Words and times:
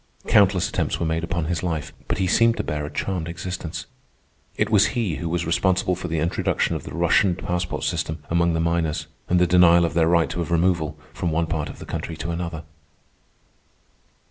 Countless 0.25 0.67
attempts 0.67 0.99
were 0.99 1.05
made 1.05 1.23
upon 1.23 1.45
his 1.45 1.61
life, 1.61 1.93
but 2.07 2.17
he 2.17 2.25
seemed 2.25 2.57
to 2.57 2.63
bear 2.63 2.87
a 2.87 2.89
charmed 2.91 3.27
existence. 3.27 3.85
It 4.57 4.71
was 4.71 4.87
he 4.97 5.17
who 5.17 5.29
was 5.29 5.45
responsible 5.45 5.93
for 5.93 6.07
the 6.07 6.17
introduction 6.17 6.75
of 6.75 6.81
the 6.85 6.93
Russian 6.95 7.35
passport 7.35 7.83
system 7.83 8.23
among 8.27 8.53
the 8.53 8.59
miners, 8.59 9.05
and 9.29 9.39
the 9.39 9.45
denial 9.45 9.85
of 9.85 9.93
their 9.93 10.07
right 10.07 10.35
of 10.35 10.49
removal 10.49 10.97
from 11.13 11.29
one 11.29 11.45
part 11.45 11.69
of 11.69 11.77
the 11.77 11.85
country 11.85 12.17
to 12.17 12.31
another. 12.31 12.63